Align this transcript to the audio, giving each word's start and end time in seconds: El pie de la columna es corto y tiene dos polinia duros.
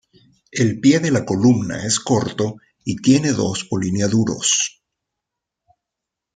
El 0.51 0.79
pie 0.79 0.97
de 0.99 1.11
la 1.11 1.23
columna 1.25 1.85
es 1.85 1.99
corto 1.99 2.55
y 2.83 2.95
tiene 3.03 3.33
dos 3.33 3.65
polinia 3.65 4.07
duros. 4.07 4.81